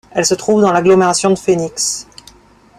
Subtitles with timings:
[0.09, 2.07] Elle se trouve dans l'agglomération de Phoenix.